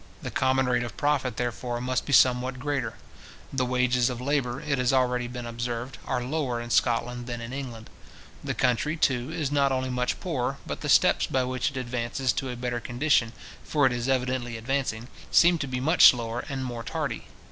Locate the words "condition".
12.79-13.31